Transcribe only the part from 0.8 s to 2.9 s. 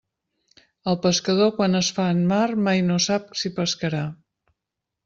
El pescador quan es fa en mar mai